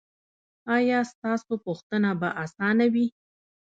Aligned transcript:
ایا 0.75 0.99
ستاسو 1.11 1.53
پوښتنه 1.65 2.09
به 2.19 2.29
اسانه 2.45 2.85
وي؟ 2.93 3.05